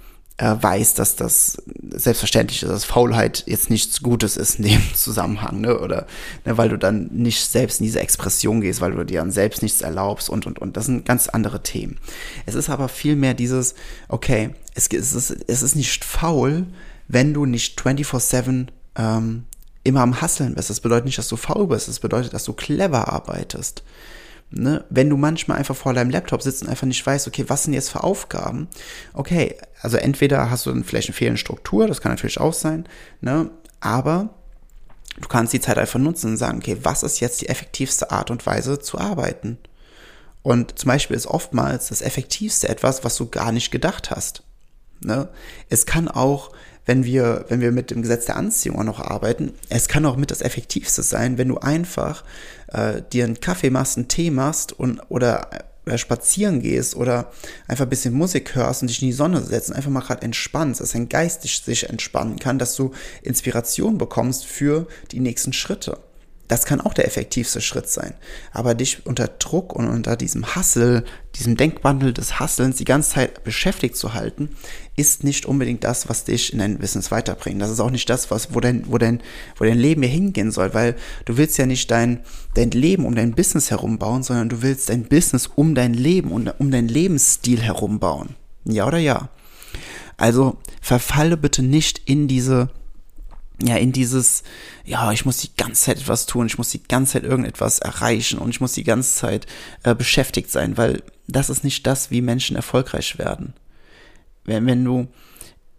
äh, 0.42 0.56
weiß, 0.60 0.96
dass 0.96 1.16
das 1.16 1.62
selbstverständlich 1.92 2.64
ist, 2.64 2.70
dass 2.70 2.84
Faulheit 2.84 3.44
jetzt 3.46 3.70
nichts 3.70 4.02
Gutes 4.02 4.38
ist 4.38 4.56
in 4.56 4.66
dem 4.66 4.82
Zusammenhang, 4.96 5.62
ne? 5.62 5.80
Oder 5.80 6.08
ne, 6.46 6.58
weil 6.58 6.70
du 6.70 6.78
dann 6.78 7.10
nicht 7.14 7.46
selbst 7.46 7.80
in 7.80 7.86
diese 7.86 8.00
Expression 8.00 8.60
gehst, 8.60 8.82
weil 8.82 8.92
du 8.92 9.04
dir 9.04 9.20
dann 9.20 9.32
selbst 9.32 9.62
nichts 9.62 9.82
erlaubst 9.82 10.32
und 10.32 10.48
und 10.48 10.58
und. 10.58 10.76
Das 10.78 10.88
sind 10.88 11.06
ganz 11.06 11.28
andere 11.28 11.62
Themen. 11.62 12.00
Es 12.48 12.56
ist 12.56 12.72
aber 12.72 12.90
vielmehr 12.90 13.36
dieses, 13.36 13.76
okay, 14.08 14.56
es, 14.74 14.88
es, 14.88 15.14
ist, 15.14 15.38
es 15.48 15.62
ist 15.62 15.76
nicht 15.76 16.04
faul, 16.04 16.66
wenn 17.08 17.36
du 17.36 17.46
nicht 17.46 17.80
24-7 17.80 18.68
ähm, 18.96 19.46
immer 19.84 20.02
am 20.02 20.22
Hasseln 20.22 20.56
bist. 20.56 20.72
Das 20.72 20.80
bedeutet 20.80 21.06
nicht, 21.06 21.20
dass 21.20 21.28
du 21.28 21.38
faul 21.38 21.68
bist, 21.68 21.88
das 21.88 22.00
bedeutet, 22.00 22.34
dass 22.34 22.46
du 22.46 22.54
clever 22.54 23.10
arbeitest. 23.10 23.84
Ne? 24.52 24.84
Wenn 24.90 25.10
du 25.10 25.16
manchmal 25.16 25.58
einfach 25.58 25.76
vor 25.76 25.94
deinem 25.94 26.10
Laptop 26.10 26.42
sitzt 26.42 26.62
und 26.62 26.70
einfach 26.70 26.88
nicht 26.88 27.06
weißt, 27.06 27.28
okay, 27.28 27.46
was 27.48 27.64
sind 27.64 27.74
jetzt 27.74 27.90
für 27.90 28.04
Aufgaben? 28.04 28.68
Okay, 29.14 29.56
also 29.82 29.98
entweder 29.98 30.52
hast 30.52 30.66
du 30.66 30.72
dann 30.72 30.84
vielleicht 30.84 31.08
eine 31.08 31.16
fehlende 31.16 31.38
Struktur, 31.38 31.88
das 31.88 32.02
kann 32.02 32.12
natürlich 32.12 32.40
auch 32.40 32.54
sein, 32.54 32.88
ne? 33.22 33.50
aber 33.80 34.30
du 35.20 35.28
kannst 35.30 35.54
die 35.54 35.62
Zeit 35.62 35.78
einfach 35.78 36.00
nutzen 36.00 36.32
und 36.32 36.38
sagen, 36.38 36.58
okay, 36.58 36.78
was 36.84 37.02
ist 37.04 37.22
jetzt 37.22 37.42
die 37.42 37.48
effektivste 37.48 38.12
Art 38.12 38.30
und 38.30 38.46
Weise 38.46 38.80
zu 38.80 38.98
arbeiten? 38.98 39.58
Und 40.44 40.78
zum 40.78 40.90
Beispiel 40.90 41.16
ist 41.16 41.28
oftmals 41.28 41.88
das 41.88 42.02
Effektivste 42.02 42.68
etwas, 42.68 43.04
was 43.04 43.16
du 43.16 43.30
gar 43.30 43.52
nicht 43.52 43.72
gedacht 43.72 44.12
hast. 44.12 44.44
Ne? 45.00 45.30
Es 45.70 45.86
kann 45.86 46.08
auch 46.08 46.52
wenn 46.86 47.04
wir, 47.04 47.46
wenn 47.50 47.62
wir 47.62 47.72
mit 47.72 47.92
dem 47.92 48.02
Gesetz 48.02 48.26
der 48.26 48.38
Anziehung 48.38 48.80
auch 48.80 48.84
noch 48.84 49.00
arbeiten, 49.00 49.54
es 49.70 49.88
kann 49.88 50.06
auch 50.06 50.18
mit 50.18 50.32
das 50.32 50.42
Effektivste 50.42 51.04
sein, 51.04 51.38
wenn 51.38 51.48
du 51.48 51.58
einfach 51.58 52.24
äh, 52.68 53.02
dir 53.14 53.26
einen 53.26 53.40
Kaffee 53.40 53.70
machst, 53.70 53.98
einen 53.98 54.08
Tee 54.08 54.32
machst 54.32 54.74
und 54.74 55.00
oder 55.10 55.48
oder 55.86 55.98
spazieren 55.98 56.62
gehst 56.62 56.96
oder 56.96 57.32
einfach 57.68 57.86
ein 57.86 57.90
bisschen 57.90 58.14
Musik 58.14 58.56
hörst 58.56 58.82
und 58.82 58.88
dich 58.90 59.02
in 59.02 59.08
die 59.08 59.14
Sonne 59.14 59.42
setzt 59.42 59.70
und 59.70 59.76
einfach 59.76 59.90
mal 59.90 60.02
gerade 60.02 60.22
entspannst, 60.22 60.80
dass 60.80 60.92
dein 60.92 61.10
Geist 61.10 61.42
sich 61.42 61.90
entspannen 61.90 62.38
kann, 62.38 62.60
dass 62.60 62.76
du 62.76 62.92
Inspiration 63.24 63.98
bekommst 63.98 64.46
für 64.46 64.88
die 65.12 65.20
nächsten 65.20 65.54
Schritte. 65.54 65.98
Das 66.52 66.66
kann 66.66 66.82
auch 66.82 66.94
der 66.94 67.08
effektivste 67.08 67.62
Schritt 67.62 67.88
sein. 67.88 68.14
Aber 68.52 68.76
dich 68.76 69.06
unter 69.06 69.30
Druck 69.30 69.74
und 69.74 69.88
unter 69.88 70.18
diesem 70.18 70.54
Hassel, 70.54 71.06
diesem 71.36 71.56
Denkbandel 71.56 72.14
des 72.14 72.42
Hasselns 72.42 72.76
die 72.76 72.84
ganze 72.84 73.12
Zeit 73.12 73.46
beschäftigt 73.46 73.96
zu 73.96 74.14
halten, 74.14 74.50
ist 74.98 75.24
nicht 75.24 75.46
unbedingt 75.46 75.86
das, 75.86 76.10
was 76.10 76.26
dich 76.26 76.52
in 76.52 76.60
dein 76.60 76.78
Business 76.78 77.10
weiterbringt. 77.10 77.62
Das 77.62 77.70
ist 77.70 77.80
auch 77.80 77.90
nicht 77.90 78.10
das, 78.10 78.32
was, 78.32 78.54
wo 78.54 78.60
dein, 78.60 78.84
wo 78.92 78.98
dein, 78.98 79.22
wo 79.56 79.64
dein 79.64 79.78
Leben 79.78 80.02
hier 80.04 80.12
hingehen 80.12 80.52
soll, 80.52 80.74
weil 80.74 80.98
du 81.24 81.38
willst 81.38 81.58
ja 81.58 81.66
nicht 81.66 81.90
dein, 81.90 82.20
dein 82.54 82.72
Leben 82.72 83.06
um 83.06 83.16
dein 83.16 83.32
Business 83.32 83.72
herumbauen, 83.72 84.22
sondern 84.22 84.50
du 84.50 84.62
willst 84.62 84.90
dein 84.90 85.04
Business 85.04 85.48
um 85.48 85.74
dein 85.74 85.94
Leben 85.94 86.34
und 86.34 86.54
um 86.60 86.70
deinen 86.70 86.90
Lebensstil 86.90 87.62
herumbauen. 87.62 88.36
Ja 88.66 88.88
oder 88.88 88.98
ja? 88.98 89.30
Also 90.18 90.58
verfalle 90.82 91.38
bitte 91.38 91.64
nicht 91.64 92.02
in 92.10 92.28
diese 92.28 92.72
ja, 93.68 93.78
in 93.78 93.92
dieses, 93.92 94.44
ja, 94.86 95.12
ich 95.12 95.26
muss 95.26 95.38
die 95.38 95.56
ganze 95.56 95.84
Zeit 95.84 95.98
etwas 95.98 96.26
tun, 96.26 96.48
ich 96.48 96.58
muss 96.58 96.70
die 96.70 96.84
ganze 96.84 97.14
Zeit 97.14 97.24
irgendetwas 97.24 97.80
erreichen 97.80 98.40
und 98.40 98.50
ich 98.50 98.62
muss 98.62 98.74
die 98.74 98.84
ganze 98.84 99.16
Zeit 99.16 99.48
äh, 99.84 99.96
beschäftigt 99.96 100.52
sein, 100.52 100.78
weil 100.78 101.04
das 101.28 101.50
ist 101.50 101.64
nicht 101.64 101.86
das, 101.88 102.12
wie 102.12 102.22
Menschen 102.22 102.56
erfolgreich 102.56 103.18
werden. 103.18 103.54
Wenn, 104.44 104.66
wenn 104.66 104.84
du, 104.84 105.08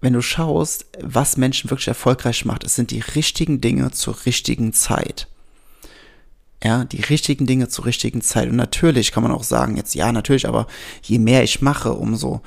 wenn 0.00 0.12
du 0.12 0.22
schaust, 0.22 0.86
was 1.00 1.36
Menschen 1.36 1.70
wirklich 1.70 1.88
erfolgreich 1.88 2.44
macht, 2.44 2.64
es 2.64 2.74
sind 2.74 2.90
die 2.90 3.00
richtigen 3.00 3.60
Dinge 3.60 3.90
zur 3.90 4.24
richtigen 4.26 4.72
Zeit. 4.72 5.28
Ja, 6.64 6.84
die 6.84 7.00
richtigen 7.00 7.46
Dinge 7.46 7.68
zur 7.68 7.86
richtigen 7.86 8.22
Zeit. 8.22 8.48
Und 8.48 8.56
natürlich 8.56 9.10
kann 9.10 9.24
man 9.24 9.32
auch 9.32 9.42
sagen, 9.42 9.76
jetzt 9.76 9.96
ja, 9.96 10.12
natürlich, 10.12 10.46
aber 10.46 10.68
je 11.02 11.18
mehr 11.18 11.42
ich 11.42 11.60
mache, 11.60 11.92
umso, 11.92 12.40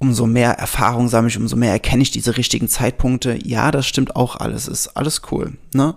umso 0.00 0.26
mehr 0.26 0.52
Erfahrung 0.52 1.08
sammle 1.08 1.28
ich, 1.28 1.36
umso 1.36 1.56
mehr 1.56 1.72
erkenne 1.72 2.02
ich 2.02 2.10
diese 2.10 2.36
richtigen 2.36 2.68
Zeitpunkte. 2.68 3.38
Ja, 3.44 3.70
das 3.70 3.86
stimmt 3.86 4.16
auch 4.16 4.34
alles, 4.36 4.66
ist 4.66 4.88
alles 4.96 5.22
cool, 5.30 5.56
ne? 5.72 5.94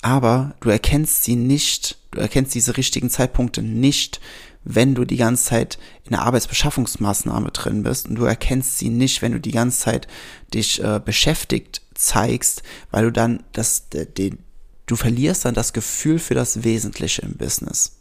Aber 0.00 0.54
du 0.60 0.70
erkennst 0.70 1.24
sie 1.24 1.34
nicht, 1.34 1.98
du 2.12 2.20
erkennst 2.20 2.54
diese 2.54 2.76
richtigen 2.76 3.10
Zeitpunkte 3.10 3.62
nicht, 3.62 4.20
wenn 4.62 4.94
du 4.94 5.04
die 5.04 5.16
ganze 5.16 5.44
Zeit 5.44 5.78
in 6.04 6.14
einer 6.14 6.24
Arbeitsbeschaffungsmaßnahme 6.24 7.50
drin 7.50 7.82
bist 7.82 8.08
und 8.08 8.14
du 8.16 8.24
erkennst 8.24 8.78
sie 8.78 8.88
nicht, 8.88 9.20
wenn 9.20 9.32
du 9.32 9.40
die 9.40 9.50
ganze 9.50 9.80
Zeit 9.80 10.06
dich 10.52 10.82
äh, 10.82 11.00
beschäftigt 11.04 11.82
zeigst, 11.94 12.62
weil 12.90 13.04
du 13.04 13.12
dann 13.12 13.42
das, 13.52 13.88
den, 13.88 14.38
du 14.86 14.96
verlierst 14.96 15.44
dann 15.44 15.54
das 15.54 15.72
Gefühl 15.72 16.18
für 16.18 16.34
das 16.34 16.64
Wesentliche 16.64 17.22
im 17.22 17.36
Business. 17.36 17.98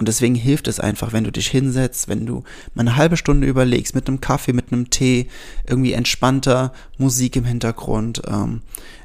Und 0.00 0.08
deswegen 0.08 0.34
hilft 0.34 0.66
es 0.66 0.80
einfach, 0.80 1.12
wenn 1.12 1.24
du 1.24 1.30
dich 1.30 1.48
hinsetzt, 1.48 2.08
wenn 2.08 2.24
du 2.24 2.42
mal 2.72 2.80
eine 2.80 2.96
halbe 2.96 3.18
Stunde 3.18 3.46
überlegst, 3.46 3.94
mit 3.94 4.08
einem 4.08 4.22
Kaffee, 4.22 4.54
mit 4.54 4.72
einem 4.72 4.88
Tee, 4.88 5.28
irgendwie 5.68 5.92
entspannter 5.92 6.72
Musik 6.96 7.36
im 7.36 7.44
Hintergrund, 7.44 8.22
ähm, 8.26 8.62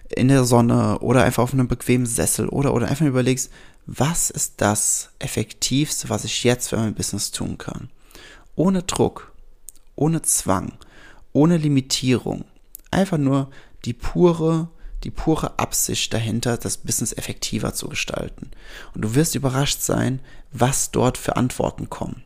in 0.07 0.29
der 0.29 0.45
Sonne 0.45 0.99
oder 0.99 1.25
einfach 1.25 1.43
auf 1.43 1.51
einem 1.51 1.67
bequemen 1.67 2.05
Sessel 2.05 2.47
oder, 2.47 2.73
oder 2.73 2.87
einfach 2.87 3.05
überlegst, 3.05 3.51
was 3.85 4.29
ist 4.29 4.53
das 4.61 5.09
Effektivste, 5.19 6.07
was 6.07 6.23
ich 6.23 6.45
jetzt 6.45 6.69
für 6.69 6.77
mein 6.77 6.95
Business 6.95 7.31
tun 7.31 7.57
kann? 7.57 7.89
Ohne 8.55 8.81
Druck, 8.81 9.33
ohne 9.97 10.21
Zwang, 10.21 10.77
ohne 11.33 11.57
Limitierung. 11.57 12.45
Einfach 12.89 13.17
nur 13.17 13.49
die 13.83 13.91
pure 13.91 14.69
die 15.05 15.11
pure 15.11 15.59
Absicht 15.59 16.13
dahinter, 16.13 16.57
das 16.57 16.77
Business 16.77 17.13
effektiver 17.13 17.73
zu 17.73 17.87
gestalten. 17.87 18.49
Und 18.93 19.03
du 19.03 19.15
wirst 19.15 19.35
überrascht 19.35 19.81
sein, 19.81 20.19
was 20.51 20.91
dort 20.91 21.17
für 21.17 21.37
Antworten 21.37 21.89
kommen. 21.89 22.23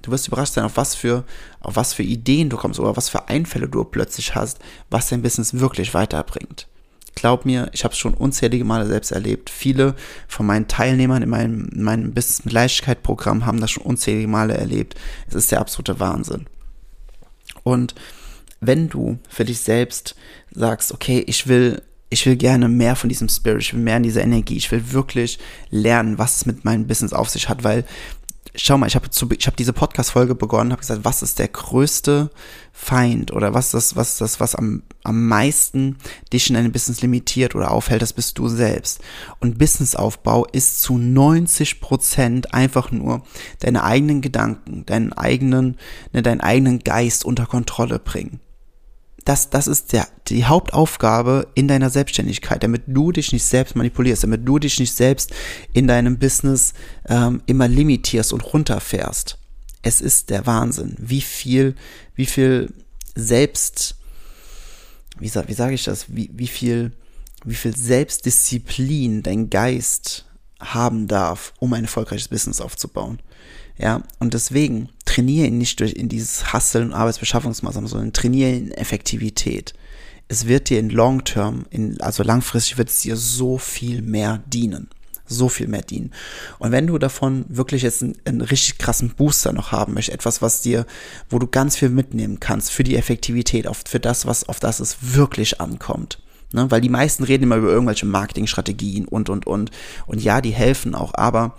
Du 0.00 0.10
wirst 0.10 0.28
überrascht 0.28 0.54
sein, 0.54 0.64
auf 0.64 0.78
was 0.78 0.94
für, 0.94 1.24
auf 1.60 1.76
was 1.76 1.92
für 1.92 2.02
Ideen 2.02 2.48
du 2.48 2.56
kommst 2.56 2.80
oder 2.80 2.96
was 2.96 3.10
für 3.10 3.28
Einfälle 3.28 3.68
du 3.68 3.84
plötzlich 3.84 4.34
hast, 4.34 4.58
was 4.88 5.10
dein 5.10 5.20
Business 5.20 5.54
wirklich 5.54 5.92
weiterbringt. 5.92 6.66
Glaub 7.14 7.44
mir, 7.44 7.68
ich 7.72 7.84
habe 7.84 7.92
es 7.92 7.98
schon 7.98 8.14
unzählige 8.14 8.64
Male 8.64 8.86
selbst 8.86 9.12
erlebt. 9.12 9.50
Viele 9.50 9.94
von 10.26 10.46
meinen 10.46 10.66
Teilnehmern 10.66 11.22
in 11.22 11.28
meinem, 11.28 11.68
in 11.68 11.82
meinem 11.82 12.14
Business 12.14 12.46
mit 12.46 12.54
Leichtigkeit 12.54 13.02
Programm 13.02 13.44
haben 13.44 13.60
das 13.60 13.70
schon 13.70 13.82
unzählige 13.82 14.28
Male 14.28 14.54
erlebt. 14.54 14.94
Es 15.28 15.34
ist 15.34 15.52
der 15.52 15.60
absolute 15.60 16.00
Wahnsinn. 16.00 16.46
Und 17.62 17.94
wenn 18.60 18.88
du 18.88 19.18
für 19.28 19.44
dich 19.44 19.60
selbst 19.60 20.16
sagst, 20.50 20.92
okay, 20.92 21.22
ich 21.26 21.46
will 21.46 21.82
ich 22.12 22.26
will 22.26 22.36
gerne 22.36 22.68
mehr 22.68 22.94
von 22.94 23.08
diesem 23.08 23.28
Spirit, 23.28 23.62
ich 23.62 23.72
will 23.72 23.80
mehr 23.80 23.96
in 23.96 24.02
dieser 24.02 24.22
Energie, 24.22 24.56
ich 24.56 24.70
will 24.70 24.92
wirklich 24.92 25.38
lernen, 25.70 26.18
was 26.18 26.36
es 26.36 26.46
mit 26.46 26.64
meinem 26.64 26.86
Business 26.86 27.14
auf 27.14 27.30
sich 27.30 27.48
hat, 27.48 27.64
weil 27.64 27.84
schau 28.54 28.76
mal, 28.76 28.86
ich 28.86 28.94
habe 28.94 29.06
ich 29.08 29.46
habe 29.46 29.56
diese 29.56 29.72
Podcast 29.72 30.10
Folge 30.10 30.34
begonnen, 30.34 30.72
habe 30.72 30.80
gesagt, 30.80 31.06
was 31.06 31.22
ist 31.22 31.38
der 31.38 31.48
größte 31.48 32.30
Feind 32.70 33.32
oder 33.32 33.54
was 33.54 33.66
ist 33.66 33.72
das 33.72 33.96
was 33.96 34.18
das 34.18 34.40
was 34.40 34.54
am 34.54 34.82
am 35.04 35.26
meisten 35.26 35.96
dich 36.32 36.50
in 36.50 36.56
deinem 36.56 36.72
Business 36.72 37.00
limitiert 37.00 37.54
oder 37.54 37.70
aufhält, 37.70 38.02
das 38.02 38.12
bist 38.12 38.38
du 38.38 38.48
selbst. 38.48 39.00
Und 39.40 39.56
Businessaufbau 39.56 40.44
ist 40.52 40.82
zu 40.82 40.98
90 40.98 41.80
Prozent 41.80 42.52
einfach 42.52 42.90
nur 42.90 43.22
deine 43.60 43.84
eigenen 43.84 44.20
Gedanken, 44.20 44.84
deinen 44.84 45.14
eigenen, 45.14 45.78
ne, 46.12 46.22
deinen 46.22 46.42
eigenen 46.42 46.80
Geist 46.80 47.24
unter 47.24 47.46
Kontrolle 47.46 47.98
bringen 47.98 48.40
das, 49.24 49.50
das 49.50 49.66
ist 49.66 49.92
der, 49.92 50.08
die 50.28 50.44
Hauptaufgabe 50.44 51.48
in 51.54 51.68
deiner 51.68 51.90
Selbstständigkeit, 51.90 52.62
damit 52.62 52.82
du 52.86 53.12
dich 53.12 53.32
nicht 53.32 53.44
selbst 53.44 53.76
manipulierst, 53.76 54.24
damit 54.24 54.46
du 54.46 54.58
dich 54.58 54.78
nicht 54.80 54.92
selbst 54.92 55.32
in 55.72 55.86
deinem 55.86 56.18
Business 56.18 56.74
ähm, 57.08 57.42
immer 57.46 57.68
limitierst 57.68 58.32
und 58.32 58.40
runterfährst. 58.40 59.38
Es 59.82 60.00
ist 60.00 60.30
der 60.30 60.46
Wahnsinn, 60.46 60.96
wie 60.98 61.20
viel, 61.20 61.74
wie 62.14 62.26
viel 62.26 62.72
selbst, 63.14 63.96
wie, 65.18 65.28
sag, 65.28 65.48
wie 65.48 65.54
sage 65.54 65.74
ich 65.74 65.84
das, 65.84 66.06
wie, 66.08 66.30
wie 66.32 66.46
viel, 66.46 66.92
wie 67.44 67.54
viel 67.54 67.76
Selbstdisziplin 67.76 69.22
dein 69.22 69.50
Geist 69.50 70.26
haben 70.60 71.08
darf, 71.08 71.52
um 71.58 71.72
ein 71.72 71.84
erfolgreiches 71.84 72.28
Business 72.28 72.60
aufzubauen. 72.60 73.18
Ja, 73.78 74.02
und 74.20 74.34
deswegen 74.34 74.90
trainiere 75.12 75.46
ihn 75.46 75.58
nicht 75.58 75.78
durch 75.80 75.92
in 75.92 76.08
dieses 76.08 76.52
Hustle 76.54 76.80
und 76.80 76.94
Arbeitsbeschaffungsmaßnahmen, 76.94 77.88
sondern 77.88 78.12
trainiere 78.14 78.50
in 78.50 78.70
Effektivität. 78.72 79.74
Es 80.28 80.46
wird 80.46 80.70
dir 80.70 80.78
in 80.78 80.88
Long 80.88 81.24
Term, 81.24 81.66
in, 81.68 82.00
also 82.00 82.22
langfristig 82.22 82.78
wird 82.78 82.88
es 82.88 83.00
dir 83.00 83.16
so 83.16 83.58
viel 83.58 84.00
mehr 84.00 84.42
dienen. 84.46 84.88
So 85.26 85.48
viel 85.48 85.68
mehr 85.68 85.82
dienen. 85.82 86.12
Und 86.58 86.72
wenn 86.72 86.86
du 86.86 86.98
davon 86.98 87.44
wirklich 87.48 87.82
jetzt 87.82 88.02
einen, 88.02 88.16
einen 88.24 88.40
richtig 88.40 88.78
krassen 88.78 89.10
Booster 89.10 89.52
noch 89.52 89.70
haben 89.70 89.94
möchtest, 89.94 90.14
etwas, 90.14 90.40
was 90.40 90.62
dir, 90.62 90.86
wo 91.28 91.38
du 91.38 91.46
ganz 91.46 91.76
viel 91.76 91.90
mitnehmen 91.90 92.40
kannst 92.40 92.70
für 92.70 92.82
die 92.82 92.96
Effektivität, 92.96 93.66
auf, 93.66 93.84
für 93.86 94.00
das, 94.00 94.26
was, 94.26 94.48
auf 94.48 94.60
das 94.60 94.80
es 94.80 94.96
wirklich 95.00 95.60
ankommt. 95.60 96.22
Ne? 96.52 96.70
Weil 96.70 96.80
die 96.80 96.88
meisten 96.88 97.24
reden 97.24 97.44
immer 97.44 97.56
über 97.56 97.68
irgendwelche 97.68 98.06
Marketingstrategien 98.06 99.06
und, 99.06 99.28
und, 99.28 99.46
und. 99.46 99.70
Und 100.06 100.22
ja, 100.22 100.40
die 100.40 100.50
helfen 100.50 100.94
auch, 100.94 101.12
aber 101.14 101.56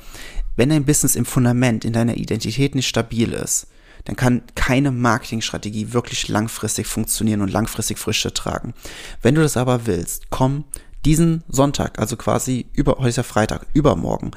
wenn 0.56 0.70
dein 0.70 0.86
Business 0.86 1.16
im 1.16 1.26
Fundament, 1.26 1.86
in 1.86 1.94
deiner 1.94 2.16
Identität 2.16 2.76
nicht 2.76 2.88
stabil 2.88 3.34
ist, 3.34 3.68
dann 4.06 4.16
kann 4.16 4.44
keine 4.56 4.92
Marketingstrategie 4.92 5.94
wirklich 5.94 6.28
langfristig 6.28 6.88
funktionieren 6.88 7.42
und 7.42 7.52
langfristig 7.52 7.98
Früchte 7.98 8.34
tragen. 8.34 8.74
Wenn 9.22 9.36
du 9.36 9.42
das 9.42 9.58
aber 9.58 9.86
willst, 9.86 10.30
komm 10.30 10.66
diesen 11.06 11.44
Sonntag, 11.48 12.00
also 12.00 12.16
quasi 12.16 12.66
über, 12.74 12.98
heute 12.98 13.10
ist 13.10 13.18
ja 13.18 13.24
Freitag, 13.24 13.66
übermorgen, 13.74 14.32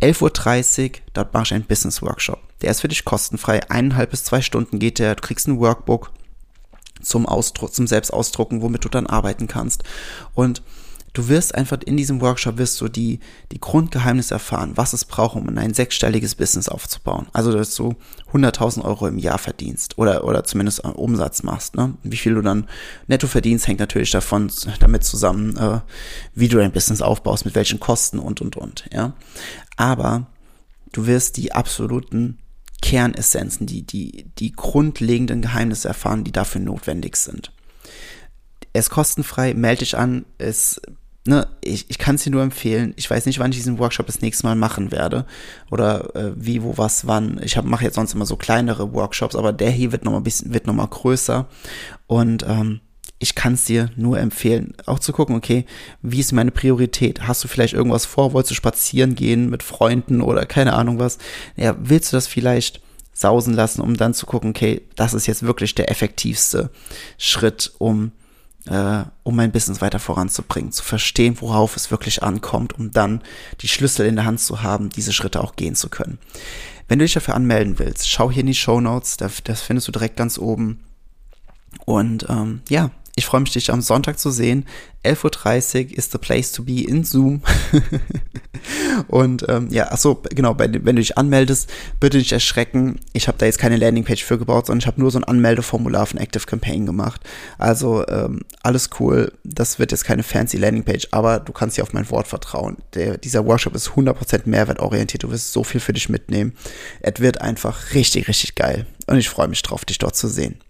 11.30 0.00 0.84
Uhr, 0.84 0.98
dort 1.12 1.32
mache 1.32 1.44
ich 1.44 1.54
einen 1.54 1.64
Business 1.64 2.02
Workshop. 2.02 2.40
Der 2.60 2.70
ist 2.70 2.80
für 2.80 2.88
dich 2.88 3.04
kostenfrei, 3.04 3.68
eineinhalb 3.70 4.10
bis 4.10 4.24
zwei 4.24 4.40
Stunden 4.40 4.78
geht 4.78 4.98
der, 4.98 5.14
du 5.14 5.22
kriegst 5.22 5.48
ein 5.48 5.58
Workbook 5.58 6.12
zum 7.00 7.26
Ausdruck, 7.26 7.74
zum 7.74 7.86
Selbstausdrucken, 7.86 8.62
womit 8.62 8.84
du 8.84 8.88
dann 8.88 9.06
arbeiten 9.06 9.48
kannst. 9.48 9.82
Und 10.34 10.62
Du 11.14 11.28
wirst 11.28 11.54
einfach 11.54 11.78
in 11.84 11.98
diesem 11.98 12.22
Workshop 12.22 12.56
wirst 12.56 12.80
du 12.80 12.88
die, 12.88 13.20
die 13.50 13.60
Grundgeheimnisse 13.60 14.32
erfahren, 14.32 14.72
was 14.76 14.94
es 14.94 15.04
braucht, 15.04 15.36
um 15.36 15.58
ein 15.58 15.74
sechsstelliges 15.74 16.34
Business 16.34 16.68
aufzubauen. 16.68 17.26
Also, 17.34 17.52
dass 17.52 17.74
du 17.74 17.94
100.000 18.32 18.82
Euro 18.82 19.06
im 19.06 19.18
Jahr 19.18 19.38
verdienst 19.38 19.98
oder, 19.98 20.24
oder 20.24 20.44
zumindest 20.44 20.84
Umsatz 20.84 21.42
machst. 21.42 21.76
Ne? 21.76 21.94
Wie 22.02 22.16
viel 22.16 22.34
du 22.34 22.40
dann 22.40 22.66
netto 23.08 23.26
verdienst, 23.26 23.66
hängt 23.66 23.80
natürlich 23.80 24.10
davon, 24.10 24.50
damit 24.80 25.04
zusammen, 25.04 25.56
äh, 25.58 25.80
wie 26.34 26.48
du 26.48 26.56
dein 26.56 26.72
Business 26.72 27.02
aufbaust, 27.02 27.44
mit 27.44 27.54
welchen 27.54 27.78
Kosten 27.78 28.18
und, 28.18 28.40
und, 28.40 28.56
und. 28.56 28.88
Ja? 28.90 29.12
Aber 29.76 30.28
du 30.92 31.06
wirst 31.06 31.36
die 31.36 31.52
absoluten 31.52 32.38
Kernessenzen, 32.80 33.66
die, 33.66 33.82
die, 33.82 34.26
die 34.38 34.52
grundlegenden 34.52 35.42
Geheimnisse 35.42 35.88
erfahren, 35.88 36.24
die 36.24 36.32
dafür 36.32 36.62
notwendig 36.62 37.16
sind. 37.16 37.52
Er 38.72 38.80
ist 38.80 38.90
kostenfrei, 38.90 39.52
melde 39.54 39.80
dich 39.80 39.98
an, 39.98 40.24
es 40.38 40.80
ne, 41.26 41.46
ich, 41.62 41.86
ich 41.88 41.98
kann 41.98 42.16
es 42.16 42.24
dir 42.24 42.30
nur 42.30 42.42
empfehlen. 42.42 42.94
Ich 42.96 43.08
weiß 43.08 43.26
nicht, 43.26 43.38
wann 43.38 43.50
ich 43.50 43.56
diesen 43.56 43.78
Workshop 43.78 44.06
das 44.06 44.20
nächste 44.20 44.46
Mal 44.46 44.56
machen 44.56 44.90
werde. 44.90 45.26
Oder 45.70 46.14
äh, 46.16 46.32
wie, 46.36 46.62
wo, 46.62 46.78
was, 46.78 47.06
wann. 47.06 47.40
Ich 47.42 47.60
mache 47.62 47.84
jetzt 47.84 47.94
sonst 47.94 48.14
immer 48.14 48.26
so 48.26 48.36
kleinere 48.36 48.92
Workshops, 48.92 49.36
aber 49.36 49.52
der 49.52 49.70
hier 49.70 49.92
wird 49.92 50.04
noch 50.04 50.12
mal 50.12 50.18
ein 50.18 50.24
bisschen, 50.24 50.52
wird 50.52 50.66
noch 50.66 50.74
mal 50.74 50.86
größer. 50.86 51.46
Und 52.06 52.44
ähm, 52.48 52.80
ich 53.18 53.36
kann 53.36 53.54
es 53.54 53.64
dir 53.64 53.90
nur 53.94 54.18
empfehlen, 54.18 54.74
auch 54.86 54.98
zu 54.98 55.12
gucken, 55.12 55.36
okay, 55.36 55.64
wie 56.02 56.18
ist 56.18 56.32
meine 56.32 56.50
Priorität? 56.50 57.28
Hast 57.28 57.44
du 57.44 57.48
vielleicht 57.48 57.72
irgendwas 57.72 58.04
vor? 58.04 58.32
Wolltest 58.32 58.50
du 58.50 58.54
spazieren 58.56 59.14
gehen 59.14 59.48
mit 59.48 59.62
Freunden 59.62 60.22
oder 60.22 60.44
keine 60.44 60.72
Ahnung 60.72 60.98
was? 60.98 61.18
Ja, 61.56 61.76
willst 61.78 62.12
du 62.12 62.16
das 62.16 62.26
vielleicht 62.26 62.80
sausen 63.12 63.54
lassen, 63.54 63.80
um 63.80 63.96
dann 63.96 64.14
zu 64.14 64.26
gucken, 64.26 64.50
okay, 64.50 64.82
das 64.96 65.14
ist 65.14 65.28
jetzt 65.28 65.44
wirklich 65.44 65.76
der 65.76 65.88
effektivste 65.88 66.70
Schritt, 67.16 67.72
um 67.78 68.10
äh, 68.68 69.04
um 69.22 69.36
mein 69.36 69.52
Business 69.52 69.80
weiter 69.80 69.98
voranzubringen, 69.98 70.72
zu 70.72 70.82
verstehen, 70.82 71.36
worauf 71.40 71.76
es 71.76 71.90
wirklich 71.90 72.22
ankommt, 72.22 72.78
um 72.78 72.90
dann 72.90 73.22
die 73.60 73.68
Schlüssel 73.68 74.06
in 74.06 74.16
der 74.16 74.24
Hand 74.24 74.40
zu 74.40 74.62
haben, 74.62 74.90
diese 74.90 75.12
Schritte 75.12 75.42
auch 75.42 75.56
gehen 75.56 75.74
zu 75.74 75.88
können. 75.88 76.18
Wenn 76.88 76.98
du 76.98 77.04
dich 77.04 77.14
dafür 77.14 77.34
anmelden 77.34 77.78
willst, 77.78 78.08
schau 78.08 78.30
hier 78.30 78.40
in 78.40 78.46
die 78.46 78.54
Show 78.54 78.80
Notes, 78.80 79.16
das 79.16 79.62
findest 79.62 79.88
du 79.88 79.92
direkt 79.92 80.16
ganz 80.16 80.38
oben. 80.38 80.84
Und 81.86 82.26
ähm, 82.28 82.60
ja, 82.68 82.90
ich 83.14 83.26
freue 83.26 83.42
mich, 83.42 83.52
dich 83.52 83.70
am 83.70 83.82
Sonntag 83.82 84.18
zu 84.18 84.30
sehen. 84.30 84.66
11.30 85.04 85.90
Uhr 85.90 85.98
ist 85.98 86.12
the 86.12 86.18
place 86.18 86.52
to 86.52 86.62
be 86.62 86.82
in 86.82 87.04
Zoom. 87.04 87.42
und 89.08 89.44
ähm, 89.48 89.68
ja, 89.70 89.92
achso, 89.92 90.22
genau, 90.30 90.58
wenn 90.58 90.72
du 90.72 90.94
dich 90.94 91.18
anmeldest, 91.18 91.68
bitte 92.00 92.16
nicht 92.16 92.32
erschrecken. 92.32 93.00
Ich 93.12 93.28
habe 93.28 93.36
da 93.36 93.44
jetzt 93.44 93.58
keine 93.58 93.76
Landingpage 93.76 94.24
für 94.24 94.38
gebaut, 94.38 94.66
sondern 94.66 94.80
ich 94.80 94.86
habe 94.86 95.00
nur 95.00 95.10
so 95.10 95.18
ein 95.18 95.24
Anmeldeformular 95.24 96.06
von 96.06 96.20
Active 96.20 96.46
Campaign 96.46 96.86
gemacht. 96.86 97.20
Also 97.58 98.06
ähm, 98.08 98.42
alles 98.62 98.88
cool. 98.98 99.32
Das 99.44 99.78
wird 99.78 99.92
jetzt 99.92 100.04
keine 100.04 100.22
fancy 100.22 100.56
Landingpage, 100.56 101.08
aber 101.10 101.38
du 101.40 101.52
kannst 101.52 101.76
dir 101.76 101.82
auf 101.82 101.92
mein 101.92 102.08
Wort 102.10 102.28
vertrauen. 102.28 102.78
Der, 102.94 103.18
dieser 103.18 103.44
Workshop 103.44 103.74
ist 103.74 103.90
100% 103.90 104.42
mehrwertorientiert. 104.46 105.24
Du 105.24 105.30
wirst 105.30 105.52
so 105.52 105.64
viel 105.64 105.80
für 105.80 105.92
dich 105.92 106.08
mitnehmen. 106.08 106.54
Es 107.00 107.20
wird 107.20 107.42
einfach 107.42 107.92
richtig, 107.92 108.28
richtig 108.28 108.54
geil. 108.54 108.86
Und 109.06 109.18
ich 109.18 109.28
freue 109.28 109.48
mich 109.48 109.60
drauf, 109.60 109.84
dich 109.84 109.98
dort 109.98 110.16
zu 110.16 110.28
sehen. 110.28 110.60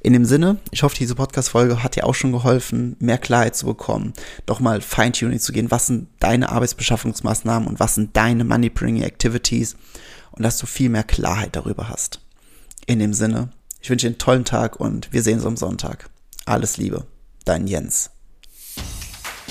In 0.00 0.12
dem 0.12 0.24
Sinne, 0.24 0.58
ich 0.70 0.82
hoffe, 0.82 0.96
diese 0.96 1.14
Podcast-Folge 1.14 1.82
hat 1.82 1.96
dir 1.96 2.06
auch 2.06 2.14
schon 2.14 2.32
geholfen, 2.32 2.96
mehr 3.00 3.18
Klarheit 3.18 3.56
zu 3.56 3.66
bekommen, 3.66 4.12
doch 4.46 4.60
mal 4.60 4.80
Feintuning 4.80 5.40
zu 5.40 5.52
gehen. 5.52 5.70
Was 5.70 5.86
sind 5.86 6.08
deine 6.20 6.50
Arbeitsbeschaffungsmaßnahmen 6.50 7.68
und 7.68 7.80
was 7.80 7.94
sind 7.94 8.16
deine 8.16 8.44
Money-Bringing 8.44 9.02
Activities? 9.02 9.76
Und 10.32 10.42
dass 10.44 10.58
du 10.58 10.66
viel 10.66 10.88
mehr 10.88 11.04
Klarheit 11.04 11.56
darüber 11.56 11.88
hast. 11.88 12.20
In 12.86 13.00
dem 13.00 13.12
Sinne, 13.12 13.50
ich 13.80 13.90
wünsche 13.90 14.06
dir 14.06 14.10
einen 14.10 14.18
tollen 14.18 14.44
Tag 14.44 14.78
und 14.78 15.12
wir 15.12 15.22
sehen 15.22 15.36
uns 15.36 15.46
am 15.46 15.56
Sonntag. 15.56 16.10
Alles 16.44 16.76
Liebe, 16.76 17.06
dein 17.44 17.66
Jens. 17.66 18.10